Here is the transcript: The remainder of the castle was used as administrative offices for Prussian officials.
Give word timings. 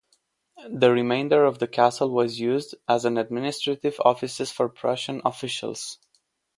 The 0.67 0.89
remainder 0.91 1.45
of 1.45 1.59
the 1.59 1.67
castle 1.67 2.09
was 2.09 2.39
used 2.39 2.73
as 2.89 3.05
administrative 3.05 3.99
offices 4.03 4.49
for 4.51 4.67
Prussian 4.67 5.21
officials. 5.23 5.99